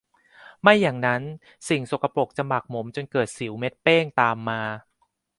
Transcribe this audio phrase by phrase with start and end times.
[0.61, 1.21] ไม่อย่างนั้น
[1.69, 4.61] สิ่งสกปรกจะหมักหมมจนเกิดสิวเม็ดเป้งตามมา